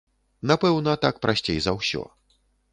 Напэўна, 0.51 0.95
так 1.05 1.21
прасцей 1.27 1.59
за 1.69 1.77
ўсё. 1.79 2.01